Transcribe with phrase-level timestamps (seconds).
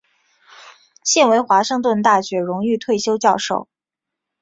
[1.03, 3.69] 现为华盛顿大学荣誉退休教授。